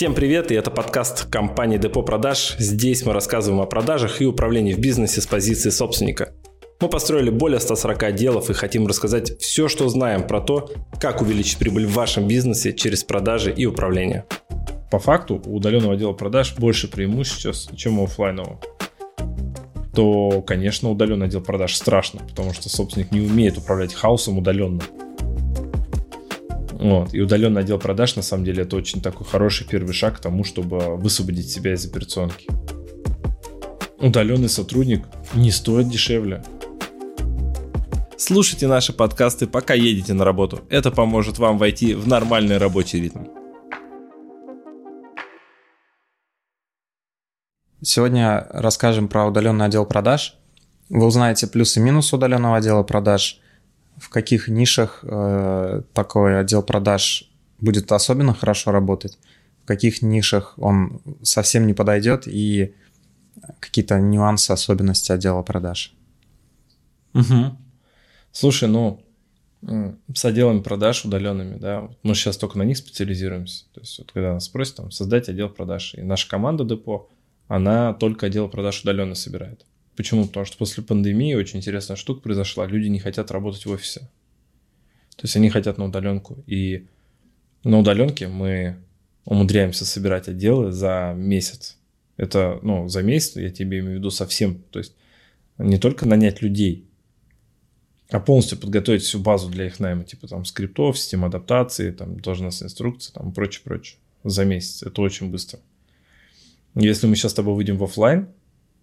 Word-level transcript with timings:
Всем 0.00 0.14
привет, 0.14 0.50
и 0.50 0.54
это 0.54 0.70
подкаст 0.70 1.26
компании 1.28 1.76
Депо 1.76 2.02
Продаж. 2.02 2.56
Здесь 2.58 3.04
мы 3.04 3.12
рассказываем 3.12 3.60
о 3.60 3.66
продажах 3.66 4.22
и 4.22 4.24
управлении 4.24 4.72
в 4.72 4.78
бизнесе 4.78 5.20
с 5.20 5.26
позиции 5.26 5.68
собственника. 5.68 6.32
Мы 6.80 6.88
построили 6.88 7.28
более 7.28 7.60
140 7.60 8.04
отделов 8.04 8.48
и 8.48 8.54
хотим 8.54 8.86
рассказать 8.86 9.38
все, 9.40 9.68
что 9.68 9.90
знаем 9.90 10.26
про 10.26 10.40
то, 10.40 10.70
как 10.98 11.20
увеличить 11.20 11.58
прибыль 11.58 11.84
в 11.84 11.92
вашем 11.92 12.26
бизнесе 12.26 12.72
через 12.72 13.04
продажи 13.04 13.52
и 13.52 13.66
управление. 13.66 14.24
По 14.90 14.98
факту 14.98 15.42
у 15.44 15.56
удаленного 15.56 15.92
отдела 15.92 16.14
продаж 16.14 16.54
больше 16.56 16.88
преимуществ 16.88 17.76
чем 17.76 17.98
у 17.98 18.04
офлайнового. 18.04 18.58
То, 19.94 20.40
конечно, 20.40 20.90
удаленный 20.90 21.26
отдел 21.26 21.42
продаж 21.42 21.76
страшно, 21.76 22.20
потому 22.26 22.54
что 22.54 22.70
собственник 22.70 23.12
не 23.12 23.20
умеет 23.20 23.58
управлять 23.58 23.92
хаосом 23.92 24.38
удаленно. 24.38 24.80
Вот. 26.80 27.12
И 27.12 27.20
удаленный 27.20 27.60
отдел 27.60 27.78
продаж, 27.78 28.16
на 28.16 28.22
самом 28.22 28.44
деле, 28.44 28.62
это 28.62 28.74
очень 28.74 29.02
такой 29.02 29.26
хороший 29.26 29.66
первый 29.66 29.92
шаг 29.92 30.16
к 30.16 30.20
тому, 30.20 30.44
чтобы 30.44 30.96
высвободить 30.96 31.50
себя 31.50 31.74
из 31.74 31.84
операционки. 31.84 32.48
Удаленный 33.98 34.48
сотрудник 34.48 35.04
не 35.34 35.50
стоит 35.50 35.90
дешевле. 35.90 36.42
Слушайте 38.16 38.66
наши 38.66 38.94
подкасты, 38.94 39.46
пока 39.46 39.74
едете 39.74 40.14
на 40.14 40.24
работу. 40.24 40.60
Это 40.70 40.90
поможет 40.90 41.38
вам 41.38 41.58
войти 41.58 41.94
в 41.94 42.08
нормальный 42.08 42.56
рабочий 42.56 42.98
ритм. 42.98 43.24
Сегодня 47.82 48.46
расскажем 48.48 49.08
про 49.08 49.26
удаленный 49.26 49.66
отдел 49.66 49.84
продаж. 49.84 50.38
Вы 50.88 51.04
узнаете 51.04 51.46
плюсы 51.46 51.78
и 51.78 51.82
минусы 51.82 52.16
удаленного 52.16 52.56
отдела 52.56 52.82
продаж– 52.84 53.38
в 54.00 54.08
каких 54.08 54.48
нишах 54.48 55.00
э, 55.02 55.82
такой 55.92 56.40
отдел 56.40 56.62
продаж 56.62 57.30
будет 57.58 57.92
особенно 57.92 58.34
хорошо 58.34 58.72
работать, 58.72 59.18
в 59.62 59.66
каких 59.66 60.02
нишах 60.02 60.54
он 60.56 61.02
совсем 61.22 61.66
не 61.66 61.74
подойдет 61.74 62.26
и 62.26 62.74
какие-то 63.60 64.00
нюансы, 64.00 64.50
особенности 64.50 65.12
отдела 65.12 65.42
продаж. 65.42 65.94
Угу. 67.12 67.56
Слушай, 68.32 68.68
ну, 68.68 69.02
с 70.14 70.24
отделами 70.24 70.60
продаж 70.60 71.04
удаленными, 71.04 71.58
да, 71.58 71.90
мы 72.02 72.14
сейчас 72.14 72.38
только 72.38 72.56
на 72.56 72.62
них 72.62 72.78
специализируемся. 72.78 73.66
То 73.74 73.80
есть, 73.80 73.98
вот 73.98 74.12
когда 74.12 74.32
нас 74.32 74.46
спросят, 74.46 74.76
там, 74.76 74.90
создать 74.90 75.28
отдел 75.28 75.50
продаж, 75.50 75.94
и 75.94 76.02
наша 76.02 76.28
команда 76.28 76.64
депо, 76.64 77.10
она 77.48 77.92
только 77.92 78.26
отдел 78.26 78.48
продаж 78.48 78.80
удаленно 78.82 79.14
собирает. 79.14 79.66
Почему? 79.96 80.26
Потому 80.26 80.46
что 80.46 80.56
после 80.56 80.82
пандемии 80.82 81.34
очень 81.34 81.58
интересная 81.58 81.96
штука 81.96 82.22
произошла. 82.22 82.66
Люди 82.66 82.88
не 82.88 83.00
хотят 83.00 83.30
работать 83.30 83.66
в 83.66 83.70
офисе. 83.70 84.00
То 85.16 85.24
есть 85.24 85.36
они 85.36 85.50
хотят 85.50 85.78
на 85.78 85.84
удаленку. 85.84 86.42
И 86.46 86.86
на 87.64 87.78
удаленке 87.78 88.28
мы 88.28 88.76
умудряемся 89.24 89.84
собирать 89.84 90.28
отделы 90.28 90.72
за 90.72 91.14
месяц. 91.16 91.76
Это, 92.16 92.58
ну, 92.62 92.88
за 92.88 93.02
месяц, 93.02 93.36
я 93.36 93.50
тебе 93.50 93.80
имею 93.80 93.96
в 93.96 93.98
виду 93.98 94.10
совсем. 94.10 94.62
То 94.70 94.78
есть 94.78 94.94
не 95.58 95.78
только 95.78 96.06
нанять 96.06 96.42
людей, 96.42 96.86
а 98.10 98.18
полностью 98.18 98.58
подготовить 98.58 99.02
всю 99.02 99.20
базу 99.20 99.48
для 99.48 99.66
их 99.66 99.78
найма, 99.78 100.04
типа 100.04 100.26
там 100.26 100.44
скриптов, 100.44 100.98
систем 100.98 101.24
адаптации, 101.24 101.92
там 101.92 102.18
должностные 102.18 102.66
инструкции, 102.66 103.12
там 103.12 103.32
прочее, 103.32 103.62
прочее. 103.64 103.98
За 104.24 104.44
месяц. 104.44 104.82
Это 104.82 105.00
очень 105.00 105.30
быстро. 105.30 105.60
Если 106.74 107.06
мы 107.06 107.16
сейчас 107.16 107.32
с 107.32 107.34
тобой 107.34 107.54
выйдем 107.54 107.78
в 107.78 107.84
офлайн, 107.84 108.28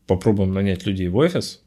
попробуем 0.08 0.54
нанять 0.54 0.86
людей 0.86 1.08
в 1.10 1.18
офис, 1.18 1.62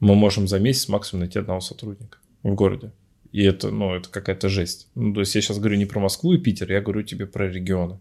мы 0.00 0.14
можем 0.14 0.48
за 0.48 0.58
месяц 0.58 0.88
максимум 0.88 1.20
найти 1.20 1.38
одного 1.38 1.60
сотрудника 1.60 2.18
в 2.42 2.54
городе. 2.54 2.92
И 3.32 3.42
это, 3.42 3.70
ну, 3.70 3.94
это 3.94 4.08
какая-то 4.08 4.48
жесть. 4.48 4.88
Ну, 4.94 5.14
то 5.14 5.20
есть 5.20 5.34
я 5.34 5.40
сейчас 5.40 5.58
говорю 5.58 5.76
не 5.76 5.86
про 5.86 6.00
Москву 6.00 6.34
и 6.34 6.38
Питер, 6.38 6.70
я 6.70 6.80
говорю 6.80 7.02
тебе 7.02 7.26
про 7.26 7.50
регионы. 7.50 7.98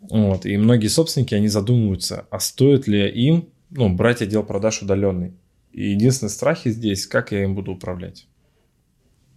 Вот. 0.00 0.44
И 0.46 0.56
многие 0.56 0.88
собственники, 0.88 1.34
они 1.34 1.48
задумываются, 1.48 2.26
а 2.30 2.40
стоит 2.40 2.86
ли 2.86 3.08
им 3.08 3.48
ну, 3.70 3.94
брать 3.94 4.22
отдел 4.22 4.42
продаж 4.42 4.82
удаленный. 4.82 5.34
И 5.72 5.90
единственный 5.90 6.30
страх 6.30 6.60
здесь, 6.64 7.06
как 7.06 7.32
я 7.32 7.44
им 7.44 7.54
буду 7.54 7.72
управлять. 7.72 8.26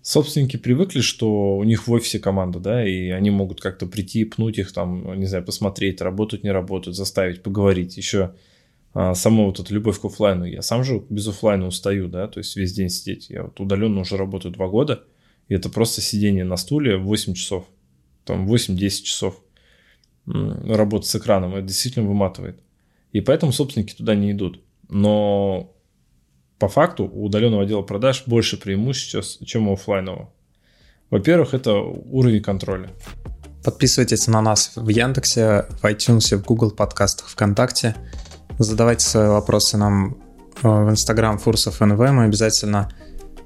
Собственники 0.01 0.57
привыкли, 0.57 1.01
что 1.01 1.57
у 1.57 1.63
них 1.63 1.87
в 1.87 1.91
офисе 1.91 2.17
команда, 2.17 2.59
да, 2.59 2.87
и 2.87 3.09
они 3.09 3.29
могут 3.29 3.61
как-то 3.61 3.85
прийти, 3.85 4.25
пнуть 4.25 4.57
их 4.57 4.71
там, 4.71 5.19
не 5.19 5.27
знаю, 5.27 5.43
посмотреть, 5.43 6.01
работают, 6.01 6.43
не 6.43 6.51
работают, 6.51 6.97
заставить, 6.97 7.43
поговорить. 7.43 7.97
Еще 7.97 8.33
а, 8.93 9.15
саму 9.15 9.45
вот 9.45 9.59
эту 9.59 9.73
любовь 9.73 9.99
к 9.99 10.05
офлайну. 10.05 10.45
Я 10.45 10.61
сам 10.61 10.83
же 10.83 11.03
без 11.09 11.27
офлайна 11.27 11.67
устаю, 11.67 12.07
да, 12.07 12.27
то 12.27 12.39
есть 12.39 12.55
весь 12.55 12.73
день 12.73 12.89
сидеть. 12.89 13.29
Я 13.29 13.43
вот 13.43 13.59
удаленно 13.59 14.01
уже 14.01 14.17
работаю 14.17 14.53
два 14.53 14.67
года, 14.67 15.03
и 15.47 15.53
это 15.53 15.69
просто 15.69 16.01
сидение 16.01 16.43
на 16.43 16.57
стуле 16.57 16.97
8 16.97 17.33
часов, 17.33 17.65
там 18.25 18.51
8-10 18.51 19.03
часов 19.03 19.41
работы 20.25 21.07
с 21.07 21.15
экраном. 21.15 21.55
Это 21.55 21.67
действительно 21.67 22.07
выматывает. 22.07 22.59
И 23.11 23.21
поэтому 23.21 23.51
собственники 23.51 23.95
туда 23.95 24.13
не 24.13 24.31
идут. 24.31 24.61
Но 24.89 25.73
по 26.59 26.67
факту 26.67 27.05
у 27.05 27.25
удаленного 27.25 27.63
отдела 27.63 27.81
продаж 27.81 28.23
больше 28.27 28.57
преимуществ, 28.57 29.43
чем 29.45 29.67
у 29.67 29.73
офлайнового. 29.73 30.31
Во-первых, 31.09 31.53
это 31.53 31.73
уровень 31.73 32.41
контроля. 32.41 32.89
Подписывайтесь 33.63 34.27
на 34.27 34.41
нас 34.41 34.73
в 34.75 34.87
Яндексе, 34.87 35.65
в 35.81 35.85
iTunes, 35.85 36.35
в 36.35 36.45
Google 36.45 36.71
подкастах, 36.71 37.29
ВКонтакте– 37.29 37.95
Задавайте 38.63 39.03
свои 39.03 39.27
вопросы 39.27 39.75
нам 39.75 40.17
э, 40.61 40.67
в 40.67 40.91
Инстаграм 40.91 41.39
Фурсов 41.39 41.79
НВ. 41.79 41.97
Мы 41.97 42.25
обязательно 42.25 42.91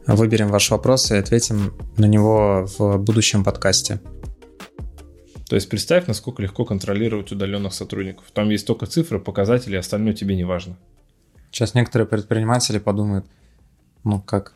выберем 0.05 0.49
ваш 0.49 0.71
вопрос 0.71 1.09
и 1.09 1.15
ответим 1.15 1.73
на 1.95 2.03
него 2.03 2.67
в 2.77 2.97
будущем 2.97 3.45
подкасте. 3.45 4.01
То 5.47 5.55
есть 5.55 5.69
представь, 5.69 6.07
насколько 6.07 6.41
легко 6.41 6.65
контролировать 6.65 7.31
удаленных 7.31 7.73
сотрудников. 7.73 8.25
Там 8.33 8.49
есть 8.49 8.67
только 8.67 8.87
цифры, 8.87 9.21
показатели, 9.21 9.77
остальное 9.77 10.13
тебе 10.13 10.35
не 10.35 10.43
важно. 10.43 10.77
Сейчас 11.49 11.75
некоторые 11.75 12.07
предприниматели 12.07 12.77
подумают, 12.77 13.25
ну 14.03 14.21
как, 14.21 14.53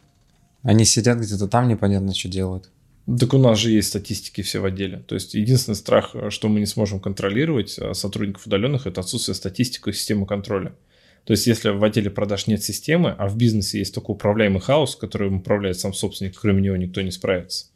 они 0.64 0.84
сидят 0.84 1.20
где-то 1.20 1.48
там, 1.48 1.70
непонятно, 1.70 2.14
что 2.14 2.28
делают. 2.28 2.70
Так 3.18 3.34
у 3.34 3.38
нас 3.38 3.58
же 3.58 3.72
есть 3.72 3.88
статистики 3.88 4.42
все 4.42 4.60
в 4.60 4.66
отделе. 4.66 5.00
То 5.08 5.16
есть 5.16 5.34
единственный 5.34 5.76
страх, 5.76 6.16
что 6.30 6.48
мы 6.48 6.60
не 6.60 6.66
сможем 6.66 7.00
контролировать 7.00 7.80
а, 7.80 7.94
сотрудников 7.94 8.46
удаленных, 8.46 8.86
это 8.86 9.02
отсутствие 9.02 9.36
статистики 9.36 9.90
и 9.90 9.94
системы 9.94 10.26
контроля. 10.26 10.76
То 11.24 11.32
есть 11.32 11.48
если 11.48 11.70
в 11.70 11.84
отделе 11.84 12.10
продаж 12.10 12.48
нет 12.48 12.64
системы, 12.64 13.16
а 13.18 13.28
в 13.28 13.36
бизнесе 13.36 13.80
есть 13.80 13.94
только 13.94 14.12
управляемый 14.12 14.62
хаос, 14.62 14.96
которым 14.96 15.38
управляет 15.38 15.80
сам 15.80 15.94
собственник, 15.94 16.40
кроме 16.40 16.62
него 16.62 16.76
никто 16.76 17.02
не 17.02 17.12
справится, 17.12 17.68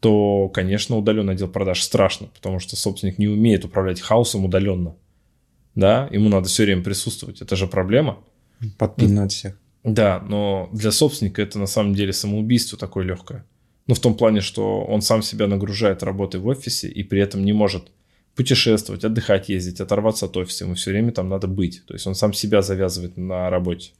то, 0.00 0.48
конечно, 0.48 0.96
удаленный 0.96 1.34
отдел 1.34 1.48
продаж 1.48 1.82
страшно, 1.82 2.28
потому 2.28 2.58
что 2.58 2.76
собственник 2.76 3.18
не 3.18 3.28
умеет 3.28 3.64
управлять 3.64 4.00
хаосом 4.00 4.44
удаленно. 4.44 4.94
Да, 5.74 6.08
ему 6.10 6.28
надо 6.28 6.48
все 6.48 6.64
время 6.64 6.82
присутствовать. 6.82 7.42
Это 7.42 7.54
же 7.56 7.66
проблема. 7.66 8.18
Подпинывать 8.78 9.32
всех. 9.32 9.58
Да, 9.84 10.20
но 10.20 10.68
для 10.72 10.90
собственника 10.90 11.42
это 11.42 11.58
на 11.58 11.66
самом 11.66 11.94
деле 11.94 12.12
самоубийство 12.12 12.78
такое 12.78 13.04
легкое. 13.04 13.44
Ну, 13.86 13.94
в 13.94 14.00
том 14.00 14.16
плане, 14.16 14.40
что 14.40 14.84
он 14.84 15.00
сам 15.00 15.22
себя 15.22 15.46
нагружает 15.46 16.02
работой 16.02 16.40
в 16.40 16.46
офисе 16.46 16.88
и 16.88 17.02
при 17.04 17.20
этом 17.20 17.44
не 17.44 17.52
может 17.52 17.92
путешествовать, 18.34 19.04
отдыхать, 19.04 19.48
ездить, 19.48 19.80
оторваться 19.80 20.26
от 20.26 20.36
офиса. 20.36 20.64
Ему 20.64 20.74
все 20.74 20.90
время 20.90 21.12
там 21.12 21.28
надо 21.28 21.46
быть. 21.46 21.84
То 21.86 21.94
есть 21.94 22.06
он 22.06 22.14
сам 22.14 22.32
себя 22.32 22.62
завязывает 22.62 23.16
на 23.16 23.48
работе. 23.48 23.92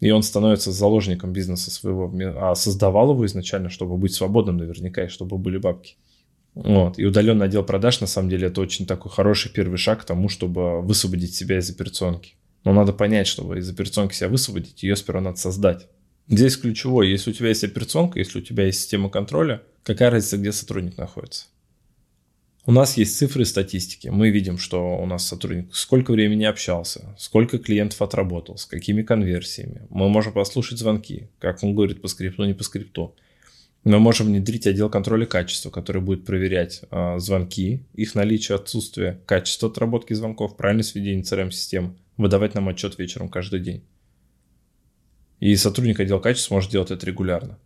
И 0.00 0.10
он 0.10 0.22
становится 0.22 0.72
заложником 0.72 1.32
бизнеса 1.32 1.70
своего. 1.70 2.12
А 2.36 2.54
создавал 2.54 3.12
его 3.12 3.24
изначально, 3.26 3.70
чтобы 3.70 3.96
быть 3.96 4.14
свободным 4.14 4.58
наверняка 4.58 5.04
и 5.04 5.08
чтобы 5.08 5.38
были 5.38 5.58
бабки. 5.58 5.96
Вот. 6.54 6.98
И 6.98 7.04
удаленный 7.04 7.46
отдел 7.46 7.64
продаж, 7.64 8.00
на 8.00 8.06
самом 8.06 8.30
деле, 8.30 8.48
это 8.48 8.60
очень 8.60 8.86
такой 8.86 9.10
хороший 9.10 9.52
первый 9.52 9.76
шаг 9.76 10.02
к 10.02 10.04
тому, 10.04 10.28
чтобы 10.28 10.80
высвободить 10.82 11.34
себя 11.34 11.58
из 11.58 11.68
операционки. 11.68 12.34
Но 12.64 12.72
надо 12.72 12.92
понять, 12.92 13.26
чтобы 13.26 13.58
из 13.58 13.68
операционки 13.68 14.14
себя 14.14 14.28
высвободить, 14.28 14.82
ее 14.82 14.96
сперва 14.96 15.20
надо 15.20 15.36
создать. 15.36 15.88
Здесь 16.28 16.56
ключевое, 16.56 17.06
если 17.06 17.30
у 17.30 17.32
тебя 17.32 17.48
есть 17.48 17.62
операционка, 17.62 18.18
если 18.18 18.40
у 18.40 18.42
тебя 18.42 18.66
есть 18.66 18.80
система 18.80 19.08
контроля, 19.10 19.62
какая 19.84 20.10
разница, 20.10 20.38
где 20.38 20.50
сотрудник 20.50 20.98
находится? 20.98 21.46
У 22.68 22.72
нас 22.72 22.96
есть 22.96 23.16
цифры 23.16 23.42
и 23.42 23.44
статистики. 23.44 24.08
Мы 24.08 24.30
видим, 24.30 24.58
что 24.58 24.96
у 24.96 25.06
нас 25.06 25.24
сотрудник 25.24 25.72
сколько 25.72 26.10
времени 26.10 26.42
общался, 26.42 27.14
сколько 27.16 27.58
клиентов 27.58 28.02
отработал, 28.02 28.58
с 28.58 28.66
какими 28.66 29.02
конверсиями. 29.02 29.82
Мы 29.88 30.08
можем 30.08 30.32
послушать 30.32 30.80
звонки, 30.80 31.28
как 31.38 31.62
он 31.62 31.76
говорит 31.76 32.02
по 32.02 32.08
скрипту, 32.08 32.44
не 32.44 32.54
по 32.54 32.64
скрипту. 32.64 33.14
Мы 33.84 34.00
можем 34.00 34.26
внедрить 34.26 34.66
отдел 34.66 34.90
контроля 34.90 35.26
качества, 35.26 35.70
который 35.70 36.02
будет 36.02 36.24
проверять 36.24 36.82
э, 36.90 37.20
звонки, 37.20 37.84
их 37.94 38.16
наличие, 38.16 38.56
отсутствие, 38.56 39.20
качество 39.26 39.68
отработки 39.68 40.12
звонков, 40.12 40.56
правильное 40.56 40.82
сведение 40.82 41.22
CRM-систем, 41.22 41.96
выдавать 42.16 42.56
нам 42.56 42.68
отчет 42.68 42.98
вечером 42.98 43.28
каждый 43.28 43.60
день. 43.60 43.84
И 45.40 45.54
сотрудник 45.56 46.00
отдела 46.00 46.18
качества 46.18 46.54
может 46.54 46.70
делать 46.70 46.90
это 46.90 47.04
регулярно. 47.06 47.58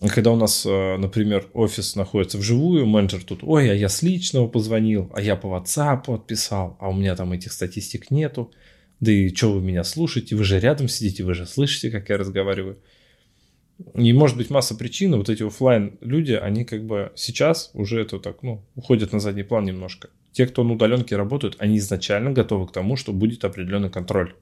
Когда 0.00 0.30
у 0.30 0.36
нас, 0.36 0.64
э, 0.64 0.96
например, 0.96 1.48
офис 1.54 1.96
находится 1.96 2.38
вживую, 2.38 2.86
менеджер 2.86 3.24
тут, 3.24 3.40
ой, 3.42 3.70
а 3.70 3.74
я 3.74 3.88
с 3.88 4.02
личного 4.02 4.46
позвонил, 4.46 5.10
а 5.12 5.20
я 5.20 5.34
по 5.34 5.48
WhatsApp 5.48 6.14
отписал, 6.14 6.76
а 6.80 6.88
у 6.88 6.92
меня 6.92 7.16
там 7.16 7.32
этих 7.32 7.52
статистик 7.52 8.10
нету. 8.10 8.52
Да 9.00 9.10
и 9.10 9.34
что 9.34 9.52
вы 9.52 9.60
меня 9.60 9.82
слушаете? 9.84 10.36
Вы 10.36 10.44
же 10.44 10.60
рядом 10.60 10.88
сидите, 10.88 11.24
вы 11.24 11.34
же 11.34 11.46
слышите, 11.46 11.90
как 11.90 12.08
я 12.08 12.16
разговариваю. 12.16 12.78
И 13.94 14.12
может 14.12 14.36
быть 14.36 14.50
масса 14.50 14.74
причин, 14.76 15.16
вот 15.16 15.28
эти 15.28 15.44
офлайн 15.44 15.98
люди, 16.00 16.32
они 16.32 16.64
как 16.64 16.84
бы 16.84 17.12
сейчас 17.14 17.70
уже 17.74 18.00
это 18.00 18.18
так, 18.18 18.42
ну, 18.42 18.64
уходят 18.74 19.12
на 19.12 19.20
задний 19.20 19.44
план 19.44 19.64
немножко. 19.64 20.10
Те, 20.32 20.46
кто 20.46 20.64
на 20.64 20.74
удаленке 20.74 21.16
работают, 21.16 21.56
они 21.58 21.78
изначально 21.78 22.32
готовы 22.32 22.66
к 22.66 22.72
тому, 22.72 22.96
что 22.96 23.12
будет 23.12 23.44
определенный 23.44 23.90
контроль. 23.90 24.34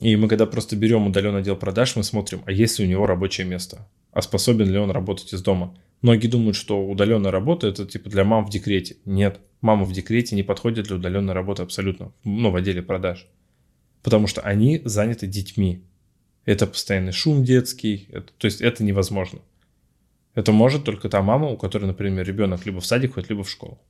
И 0.00 0.14
мы 0.16 0.28
когда 0.28 0.46
просто 0.46 0.76
берем 0.76 1.06
удаленный 1.06 1.40
отдел 1.40 1.56
продаж, 1.56 1.96
мы 1.96 2.04
смотрим, 2.04 2.42
а 2.46 2.52
есть 2.52 2.78
ли 2.78 2.86
у 2.86 2.88
него 2.88 3.06
рабочее 3.06 3.46
место, 3.46 3.88
а 4.12 4.22
способен 4.22 4.70
ли 4.70 4.78
он 4.78 4.90
работать 4.90 5.32
из 5.32 5.42
дома. 5.42 5.76
Многие 6.02 6.28
думают, 6.28 6.56
что 6.56 6.86
удаленная 6.86 7.32
работа 7.32 7.66
это 7.66 7.84
типа 7.84 8.08
для 8.08 8.24
мам 8.24 8.46
в 8.46 8.50
декрете. 8.50 8.96
Нет, 9.04 9.40
мама 9.60 9.84
в 9.84 9.92
декрете 9.92 10.36
не 10.36 10.44
подходит 10.44 10.86
для 10.86 10.96
удаленной 10.96 11.34
работы 11.34 11.62
абсолютно, 11.62 12.12
ну, 12.22 12.50
в 12.50 12.56
отделе 12.56 12.82
продаж. 12.82 13.26
Потому 14.02 14.28
что 14.28 14.40
они 14.42 14.80
заняты 14.84 15.26
детьми. 15.26 15.82
Это 16.44 16.66
постоянный 16.68 17.12
шум 17.12 17.44
детский, 17.44 18.08
это, 18.10 18.32
то 18.38 18.44
есть 18.44 18.60
это 18.60 18.84
невозможно. 18.84 19.40
Это 20.34 20.52
может 20.52 20.84
только 20.84 21.08
та 21.08 21.20
мама, 21.20 21.48
у 21.48 21.56
которой, 21.56 21.86
например, 21.86 22.24
ребенок 22.24 22.64
либо 22.64 22.80
в 22.80 22.86
садик 22.86 23.14
ходит, 23.14 23.30
либо 23.30 23.42
в 23.42 23.50
школу. 23.50 23.80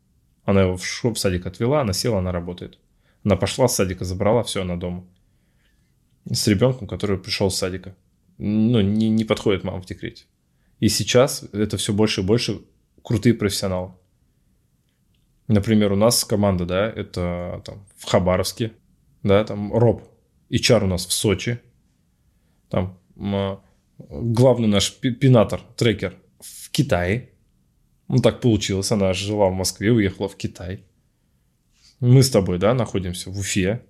Она 0.44 0.62
его 0.62 0.78
в, 0.78 0.82
в 0.82 1.19
садик 1.19 1.44
отвела, 1.44 1.82
она 1.82 1.93
села, 1.93 2.20
она 2.20 2.32
работает. 2.32 2.78
Она 3.22 3.37
пошла 3.37 3.69
с 3.69 3.75
садика, 3.75 4.06
забрала, 4.06 4.43
все, 4.43 4.62
она 4.62 4.76
дома. 4.76 5.04
С 6.30 6.46
ребенком, 6.46 6.86
который 6.86 7.19
пришел 7.19 7.50
с 7.50 7.56
садика. 7.56 7.96
Ну, 8.38 8.80
не, 8.80 9.08
не 9.08 9.25
подходит 9.25 9.64
мама 9.64 9.80
в 9.80 9.86
декрете. 9.86 10.25
И 10.78 10.88
сейчас 10.88 11.42
это 11.52 11.76
все 11.76 11.92
больше 11.92 12.20
и 12.20 12.25
больше 12.25 12.60
крутые 13.02 13.34
профессионалы. 13.34 13.94
Например, 15.48 15.92
у 15.92 15.96
нас 15.96 16.25
команда, 16.25 16.66
да, 16.66 16.88
это 16.88 17.62
там 17.64 17.86
в 17.96 18.04
Хабаровске, 18.04 18.72
да, 19.22 19.42
там 19.44 19.72
Роб, 19.72 20.06
HR 20.50 20.84
у 20.84 20.86
нас 20.86 21.06
в 21.06 21.12
Сочи, 21.12 21.58
там 22.69 22.98
главный 23.98 24.69
наш 24.69 24.92
пинатор, 24.92 25.60
трекер 25.76 26.14
в 26.38 26.70
Китае. 26.70 27.30
Ну, 28.08 28.19
так 28.19 28.40
получилось, 28.40 28.92
она 28.92 29.12
жила 29.12 29.48
в 29.48 29.54
Москве, 29.54 29.90
уехала 29.90 30.28
в 30.28 30.36
Китай. 30.36 30.84
Мы 32.00 32.22
с 32.22 32.30
тобой, 32.30 32.58
да, 32.58 32.75
находимся 32.75 33.30
в 33.30 33.38
Уфе. 33.38 33.84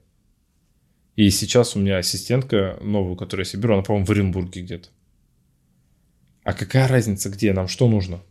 И 1.19 1.31
сейчас 1.31 1.75
у 1.75 1.81
меня 1.81 1.99
ассистентка 1.99 2.79
новую, 2.81 3.17
которую 3.17 3.45
я 3.45 3.51
себе 3.51 3.63
беру, 3.63 3.75
она, 3.75 3.83
по-моему, 3.83 4.07
в 4.07 4.11
Оренбурге 4.11 4.63
где-то. 4.63 4.89
А 6.45 6.53
какая 6.53 6.87
разница, 6.87 7.29
где 7.29 7.53
нам 7.53 7.67
что 7.67 7.89
нужно? 7.89 8.23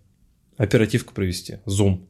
Оперативку 0.55 1.13
провести, 1.13 1.59
Zoom. 1.65 2.07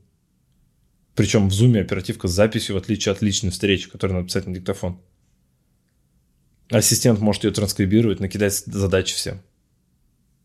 Причем 1.16 1.50
в 1.50 1.52
Zoom 1.52 1.80
оперативка 1.82 2.28
с 2.28 2.32
записью, 2.32 2.76
в 2.76 2.78
отличие 2.78 3.12
от 3.12 3.24
личной 3.24 3.50
встречи, 3.50 3.90
которую 3.90 4.18
надо 4.18 4.28
писать 4.28 4.46
на 4.46 4.54
диктофон. 4.54 5.02
Ассистент 6.70 7.22
может 7.22 7.44
ее 7.44 7.50
транскрибировать, 7.50 8.20
накидать 8.20 8.54
задачи 8.54 9.16
всем. 9.16 9.42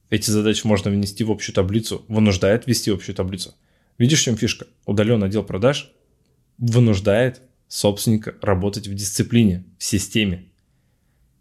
Эти 0.09 0.31
задачи 0.31 0.67
можно 0.67 0.91
внести 0.91 1.25
в 1.25 1.31
общую 1.31 1.55
таблицу, 1.55 2.07
вынуждает 2.09 2.67
ввести 2.67 2.91
общую 2.91 3.15
таблицу. 3.15 3.55
Видишь, 3.99 4.21
в 4.21 4.25
чем 4.25 4.39
фишка? 4.39 4.67
Удаленный 4.87 5.27
отдел 5.27 5.45
продаж 5.45 5.93
вынуждает 6.57 7.43
собственника 7.73 8.35
работать 8.43 8.87
в 8.87 8.95
дисциплине, 8.95 9.65
в 9.79 9.85
системе. 9.85 10.45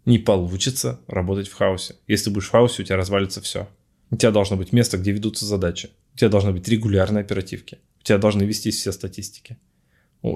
Не 0.06 0.18
получится 0.18 0.98
работать 1.06 1.46
в 1.46 1.52
хаосе. 1.52 1.96
Если 2.08 2.30
будешь 2.30 2.46
в 2.46 2.50
хаосе, 2.50 2.82
у 2.82 2.86
тебя 2.86 2.96
развалится 2.96 3.42
все. 3.42 3.68
У 4.10 4.16
тебя 4.16 4.30
должно 4.30 4.56
быть 4.56 4.72
место, 4.72 4.96
где 4.96 5.12
ведутся 5.12 5.44
задачи. 5.44 5.90
У 6.14 6.16
тебя 6.16 6.30
должны 6.30 6.52
быть 6.52 6.66
регулярные 6.66 7.20
оперативки. 7.20 7.80
У 8.00 8.04
тебя 8.04 8.16
должны 8.16 8.44
вестись 8.44 8.76
все 8.76 8.92
статистики. 8.92 9.58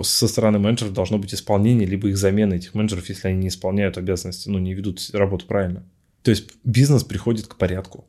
Со 0.02 0.28
стороны 0.28 0.58
менеджеров 0.58 0.92
должно 0.92 1.16
быть 1.16 1.32
исполнение, 1.32 1.88
либо 1.88 2.08
их 2.08 2.18
замена 2.18 2.54
этих 2.54 2.74
менеджеров, 2.74 3.08
если 3.08 3.28
они 3.28 3.38
не 3.38 3.48
исполняют 3.48 3.96
обязанности, 3.96 4.50
ну, 4.50 4.58
не 4.58 4.74
ведут 4.74 5.00
работу 5.14 5.46
правильно. 5.46 5.82
То 6.22 6.30
есть 6.30 6.50
бизнес 6.62 7.04
приходит 7.04 7.46
к 7.46 7.56
порядку 7.56 8.06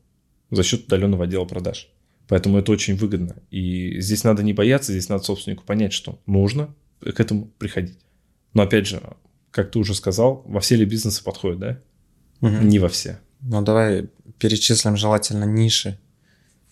за 0.50 0.62
счет 0.62 0.84
удаленного 0.84 1.24
отдела 1.24 1.46
продаж. 1.46 1.88
Поэтому 2.26 2.58
это 2.58 2.70
очень 2.70 2.96
выгодно. 2.96 3.36
И 3.50 3.98
здесь 4.02 4.24
надо 4.24 4.42
не 4.42 4.52
бояться, 4.52 4.92
здесь 4.92 5.08
надо 5.08 5.24
собственнику 5.24 5.64
понять, 5.64 5.94
что 5.94 6.20
нужно 6.26 6.74
к 7.00 7.20
этому 7.20 7.46
приходить. 7.58 7.98
Но 8.54 8.62
опять 8.62 8.86
же, 8.86 9.02
как 9.50 9.70
ты 9.70 9.78
уже 9.78 9.94
сказал, 9.94 10.42
во 10.46 10.60
все 10.60 10.76
ли 10.76 10.84
бизнесы 10.84 11.22
подходят, 11.22 11.58
да? 11.58 11.80
Угу. 12.40 12.56
Не 12.64 12.78
во 12.78 12.88
все. 12.88 13.20
Ну, 13.40 13.62
давай 13.62 14.08
перечислим 14.38 14.96
желательно 14.96 15.44
ниши, 15.44 15.98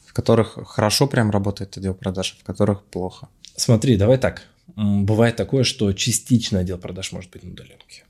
в 0.05 0.13
которых 0.13 0.59
хорошо 0.67 1.07
прям 1.07 1.31
работает 1.31 1.77
отдел 1.77 1.95
продаж, 1.95 2.37
в 2.41 2.45
которых 2.45 2.85
плохо. 2.85 3.29
Смотри, 3.57 3.97
давай 3.97 4.19
так. 4.19 4.43
Бывает 4.75 5.37
такое, 5.37 5.65
что 5.65 5.93
частично 5.93 6.61
отдел 6.61 6.79
продаж 6.79 7.13
может 7.13 7.31
быть 7.31 7.45
на 7.45 7.53
удаленке. 7.53 8.05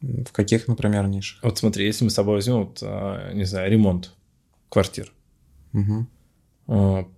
В 0.00 0.30
каких, 0.32 0.68
например, 0.68 1.06
нишах? 1.08 1.42
Вот 1.42 1.58
смотри, 1.58 1.86
если 1.86 2.04
мы 2.04 2.10
с 2.10 2.14
тобой 2.14 2.34
возьмем, 2.34 2.66
вот, 2.66 2.78
а, 2.82 3.32
не 3.32 3.44
знаю, 3.44 3.70
ремонт 3.70 4.12
квартир. 4.68 5.12
Угу. 5.72 6.06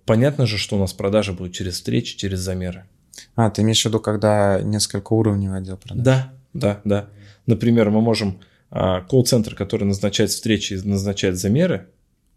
Понятно 0.05 0.45
же, 0.45 0.57
что 0.57 0.75
у 0.75 0.79
нас 0.79 0.93
продажи 0.93 1.33
будут 1.33 1.53
через 1.53 1.75
встречи, 1.75 2.17
через 2.17 2.39
замеры. 2.39 2.85
А, 3.35 3.49
ты 3.49 3.61
имеешь 3.61 3.81
в 3.81 3.85
виду, 3.85 3.99
когда 3.99 4.61
несколько 4.61 5.13
уровней 5.13 5.47
отдел 5.47 5.77
продаж? 5.77 6.03
Да, 6.03 6.33
да, 6.53 6.81
да. 6.83 7.09
Например, 7.45 7.89
мы 7.89 8.01
можем 8.01 8.39
а, 8.71 9.01
колл-центр, 9.01 9.55
который 9.55 9.85
назначает 9.85 10.29
встречи 10.29 10.73
и 10.73 10.87
назначает 10.87 11.37
замеры, 11.37 11.87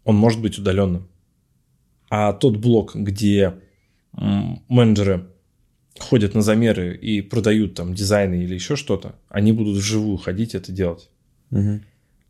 он 0.03 0.15
может 0.15 0.41
быть 0.41 0.57
удаленным. 0.57 1.07
А 2.09 2.33
тот 2.33 2.57
блок, 2.57 2.95
где 2.95 3.55
менеджеры 4.11 5.27
ходят 5.97 6.35
на 6.35 6.41
замеры 6.41 6.95
и 6.95 7.21
продают 7.21 7.75
там 7.75 7.93
дизайны 7.93 8.43
или 8.43 8.53
еще 8.53 8.75
что-то, 8.75 9.15
они 9.29 9.51
будут 9.51 9.77
вживую 9.77 10.17
ходить 10.17 10.55
это 10.55 10.71
делать. 10.71 11.09
Угу. 11.51 11.81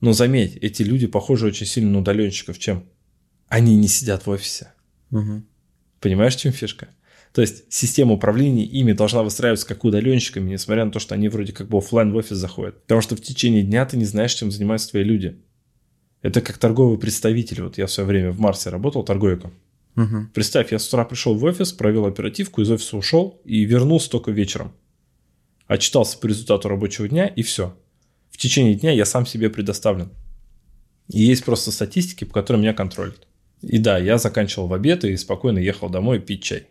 Но 0.02 0.14
заметь, 0.14 0.58
эти 0.58 0.84
люди 0.84 1.08
похожи 1.08 1.48
очень 1.48 1.66
сильно 1.66 1.92
на 1.92 2.00
удаленщиков. 2.00 2.60
Чем? 2.60 2.86
Они 3.48 3.76
не 3.76 3.88
сидят 3.88 4.26
в 4.26 4.30
офисе. 4.30 4.74
Угу. 5.12 5.44
Понимаешь, 6.02 6.36
в 6.36 6.40
чем 6.40 6.52
фишка? 6.52 6.90
То 7.34 7.42
есть 7.42 7.64
система 7.74 8.14
управления 8.14 8.64
ими 8.64 8.94
должна 8.94 9.24
выстраиваться 9.24 9.68
как 9.68 9.84
удаленщиками, 9.84 10.52
несмотря 10.52 10.86
на 10.86 10.92
то, 10.92 11.00
что 11.00 11.16
они 11.16 11.30
вроде 11.30 11.52
как 11.52 11.68
бы 11.68 11.80
офлайн 11.80 12.12
в 12.12 12.16
офис 12.16 12.38
заходят. 12.38 12.82
Потому 12.84 13.02
что 13.02 13.16
в 13.16 13.22
течение 13.22 13.64
дня 13.64 13.86
ты 13.86 13.98
не 13.98 14.06
знаешь, 14.06 14.34
чем 14.34 14.52
занимаются 14.52 14.92
твои 14.92 15.04
люди. 15.04 15.42
Это 16.22 16.42
как 16.42 16.60
торговый 16.60 17.00
представитель. 17.00 17.64
Вот 17.64 17.80
я 17.80 17.88
в 17.88 17.92
свое 17.92 18.08
время 18.08 18.32
в 18.32 18.40
Марсе 18.40 18.70
работал 18.70 19.04
торговиком. 19.04 19.52
Угу. 19.96 20.28
Представь, 20.34 20.72
я 20.72 20.78
с 20.78 20.88
утра 20.88 21.06
пришел 21.06 21.34
в 21.36 21.44
офис, 21.44 21.74
провел 21.74 22.06
оперативку, 22.06 22.62
из 22.62 22.70
офиса 22.70 22.98
ушел 22.98 23.42
и 23.46 23.64
вернулся 23.66 24.12
только 24.12 24.30
вечером. 24.30 24.72
Отчитался 25.66 26.20
по 26.20 26.28
результату 26.28 26.70
рабочего 26.70 27.10
дня 27.10 27.26
и 27.26 27.42
все. 27.42 27.76
В 28.30 28.38
течение 28.38 28.76
дня 28.76 28.92
я 28.92 29.06
сам 29.06 29.26
себе 29.26 29.50
предоставлен. 29.50 30.12
И 31.10 31.24
есть 31.24 31.44
просто 31.44 31.72
статистики, 31.72 32.26
по 32.26 32.34
которым 32.34 32.62
меня 32.62 32.74
контролят. 32.74 33.28
И 33.62 33.80
да, 33.80 33.98
я 33.98 34.20
заканчивал 34.20 34.68
в 34.68 34.74
обед 34.74 35.04
и 35.04 35.18
спокойно 35.18 35.58
ехал 35.58 35.90
домой 35.90 36.20
пить 36.20 36.44
чай. 36.44 36.68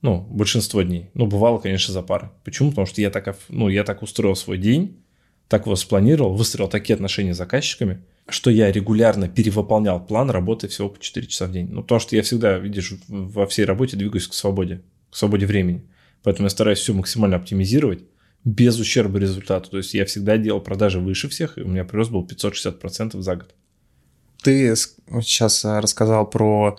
Ну, 0.00 0.20
большинство 0.20 0.82
дней. 0.82 1.10
Ну, 1.14 1.26
бывало, 1.26 1.58
конечно, 1.58 1.92
за 1.92 2.02
пары. 2.02 2.30
Почему? 2.44 2.70
Потому 2.70 2.86
что 2.86 3.00
я 3.00 3.10
так, 3.10 3.36
ну, 3.48 3.68
я 3.68 3.84
так 3.84 4.02
устроил 4.02 4.36
свой 4.36 4.58
день, 4.58 5.02
так 5.48 5.66
его 5.66 5.76
спланировал, 5.76 6.34
выстроил 6.34 6.68
такие 6.68 6.94
отношения 6.94 7.34
с 7.34 7.38
заказчиками, 7.38 8.02
что 8.28 8.50
я 8.50 8.70
регулярно 8.70 9.28
перевыполнял 9.28 10.04
план 10.04 10.30
работы 10.30 10.68
всего 10.68 10.88
по 10.88 11.00
4 11.00 11.26
часа 11.26 11.46
в 11.46 11.52
день. 11.52 11.68
Ну, 11.70 11.82
потому 11.82 12.00
что 12.00 12.14
я 12.14 12.22
всегда, 12.22 12.58
видишь, 12.58 12.94
во 13.08 13.46
всей 13.46 13.64
работе 13.64 13.96
двигаюсь 13.96 14.28
к 14.28 14.34
свободе, 14.34 14.82
к 15.10 15.16
свободе 15.16 15.46
времени. 15.46 15.82
Поэтому 16.22 16.46
я 16.46 16.50
стараюсь 16.50 16.78
все 16.78 16.92
максимально 16.92 17.36
оптимизировать 17.36 18.04
без 18.44 18.78
ущерба 18.78 19.18
результату. 19.18 19.70
То 19.70 19.78
есть 19.78 19.94
я 19.94 20.04
всегда 20.04 20.36
делал 20.36 20.60
продажи 20.60 21.00
выше 21.00 21.28
всех, 21.28 21.58
и 21.58 21.62
у 21.62 21.68
меня 21.68 21.84
прирост 21.84 22.10
был 22.10 22.24
560% 22.24 23.20
за 23.20 23.36
год. 23.36 23.54
Ты 24.42 24.74
сейчас 24.76 25.64
рассказал 25.64 26.28
про 26.28 26.78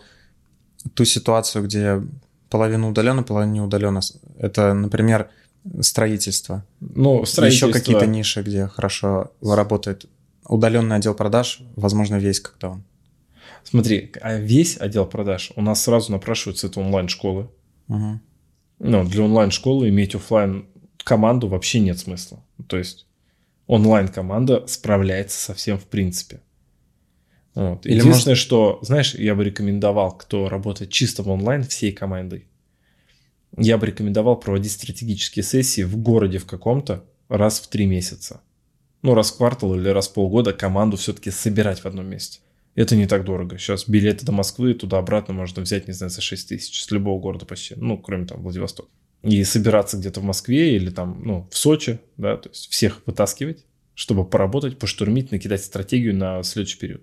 ту 0.94 1.04
ситуацию, 1.04 1.66
где 1.66 2.02
половина 2.50 2.90
удаленно, 2.90 3.24
половина 3.24 3.52
не 3.52 3.62
удаленно. 3.62 4.02
Это, 4.38 4.74
например, 4.74 5.30
строительство. 5.82 6.66
Ну, 6.80 7.26
строительство. 7.26 7.68
Еще 7.68 7.80
какие-то 7.80 8.06
ниши, 8.06 8.42
где 8.42 8.68
хорошо 8.68 9.32
работает 9.42 10.06
удаленный 10.50 10.96
отдел 10.96 11.14
продаж, 11.14 11.62
возможно, 11.76 12.16
весь 12.16 12.40
когда 12.40 12.70
он. 12.70 12.84
Смотри, 13.64 14.12
а 14.22 14.38
весь 14.38 14.78
отдел 14.78 15.06
продаж 15.06 15.52
у 15.56 15.62
нас 15.62 15.84
сразу 15.84 16.12
напрашивается 16.12 16.68
это 16.68 16.80
онлайн-школы. 16.80 17.50
Угу. 17.88 18.20
Ну, 18.80 19.04
для 19.06 19.24
онлайн-школы 19.24 19.90
иметь 19.90 20.16
офлайн 20.16 20.66
команду 21.04 21.48
вообще 21.48 21.80
нет 21.80 22.00
смысла. 22.00 22.44
То 22.68 22.78
есть 22.78 23.06
онлайн-команда 23.68 24.66
справляется 24.68 25.40
со 25.40 25.54
всем 25.54 25.78
в 25.78 25.86
принципе. 25.86 26.42
Вот. 27.60 27.86
Или 27.86 27.98
Единственное, 27.98 28.32
может... 28.32 28.46
что, 28.46 28.80
знаешь, 28.84 29.16
я 29.16 29.36
бы 29.36 29.44
рекомендовал, 29.44 30.18
кто 30.18 30.48
работает 30.48 30.92
чисто 30.92 31.24
в 31.24 31.30
онлайн 31.30 31.64
всей 31.64 31.92
командой, 31.92 32.48
я 33.58 33.78
бы 33.78 33.88
рекомендовал 33.88 34.40
проводить 34.40 34.72
стратегические 34.72 35.44
сессии 35.44 35.82
в 35.82 35.98
городе 35.98 36.38
в 36.38 36.46
каком-то 36.46 37.04
раз 37.28 37.60
в 37.60 37.68
три 37.68 37.86
месяца. 37.86 38.40
Ну, 39.02 39.14
раз 39.14 39.32
в 39.32 39.38
квартал 39.38 39.76
или 39.76 39.90
раз 39.90 40.08
в 40.08 40.14
полгода 40.14 40.54
команду 40.54 40.96
все-таки 40.96 41.32
собирать 41.32 41.82
в 41.82 41.86
одном 41.86 42.08
месте. 42.08 42.40
Это 42.76 42.96
не 42.96 43.08
так 43.08 43.26
дорого. 43.26 43.58
Сейчас 43.58 43.90
билеты 43.90 44.26
до 44.26 44.32
Москвы 44.32 44.74
туда-обратно 44.74 45.34
можно 45.34 45.62
взять, 45.62 45.86
не 45.86 45.94
знаю, 45.94 46.12
за 46.12 46.22
6 46.22 46.48
тысяч 46.48 46.82
с 46.82 46.92
любого 46.92 47.20
города 47.20 47.46
почти. 47.46 47.76
Ну, 47.76 47.98
кроме 47.98 48.26
там 48.26 48.42
Владивостока. 48.42 48.88
И 49.22 49.44
собираться 49.44 49.98
где-то 49.98 50.22
в 50.22 50.24
Москве 50.24 50.78
или 50.78 50.92
там, 50.92 51.22
ну, 51.26 51.50
в 51.52 51.58
Сочи, 51.58 52.00
да, 52.16 52.38
то 52.38 52.48
есть 52.48 52.70
всех 52.70 53.02
вытаскивать, 53.06 53.66
чтобы 53.96 54.24
поработать, 54.24 54.80
поштурмить, 54.80 55.32
накидать 55.32 55.62
стратегию 55.62 56.16
на 56.16 56.42
следующий 56.44 56.80
период. 56.80 57.02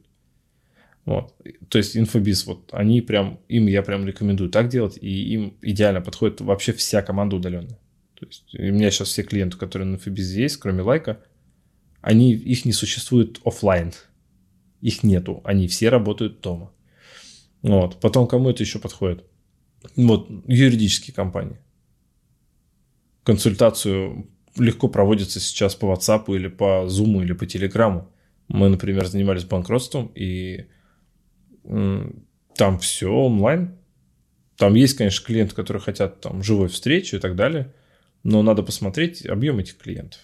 Вот. 1.06 1.34
То 1.68 1.78
есть 1.78 1.96
инфобиз, 1.96 2.46
вот 2.46 2.68
они 2.72 3.00
прям, 3.00 3.38
им 3.48 3.68
я 3.68 3.82
прям 3.82 4.04
рекомендую 4.06 4.50
так 4.50 4.68
делать, 4.68 4.98
и 5.00 5.32
им 5.32 5.56
идеально 5.62 6.00
подходит 6.00 6.40
вообще 6.40 6.72
вся 6.72 7.00
команда 7.00 7.36
удаленная. 7.36 7.78
То 8.18 8.26
есть 8.26 8.54
у 8.54 8.62
меня 8.62 8.90
сейчас 8.90 9.08
все 9.08 9.22
клиенты, 9.22 9.56
которые 9.56 9.86
на 9.86 9.94
инфобизе 9.94 10.42
есть, 10.42 10.56
кроме 10.56 10.82
лайка, 10.82 11.22
они, 12.00 12.32
их 12.32 12.64
не 12.64 12.72
существует 12.72 13.40
офлайн. 13.44 13.92
Их 14.80 15.04
нету. 15.04 15.40
Они 15.44 15.68
все 15.68 15.90
работают 15.90 16.40
дома. 16.40 16.72
Вот. 17.62 18.00
Потом 18.00 18.26
кому 18.26 18.50
это 18.50 18.62
еще 18.62 18.78
подходит? 18.80 19.24
Вот, 19.94 20.28
юридические 20.46 21.14
компании. 21.14 21.58
Консультацию 23.22 24.28
легко 24.56 24.88
проводится 24.88 25.38
сейчас 25.38 25.74
по 25.74 25.92
WhatsApp 25.92 26.24
или 26.34 26.48
по 26.48 26.86
Zoom 26.86 27.22
или 27.22 27.32
по 27.32 27.44
Telegram. 27.44 28.06
Мы, 28.48 28.68
например, 28.68 29.06
занимались 29.06 29.44
банкротством, 29.44 30.10
и 30.14 30.66
там 32.54 32.78
все 32.78 33.10
онлайн. 33.10 33.76
Там 34.56 34.74
есть, 34.74 34.96
конечно, 34.96 35.24
клиенты, 35.24 35.54
которые 35.54 35.82
хотят 35.82 36.20
там 36.20 36.42
живой 36.42 36.68
встречи 36.68 37.16
и 37.16 37.18
так 37.18 37.36
далее, 37.36 37.74
но 38.22 38.42
надо 38.42 38.62
посмотреть 38.62 39.26
объем 39.26 39.58
этих 39.58 39.76
клиентов. 39.76 40.20